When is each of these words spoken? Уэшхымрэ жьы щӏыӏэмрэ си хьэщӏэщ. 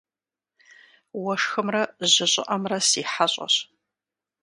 Уэшхымрэ 1.23 1.83
жьы 2.11 2.25
щӏыӏэмрэ 2.31 2.79
си 2.89 3.01
хьэщӏэщ. 3.11 3.55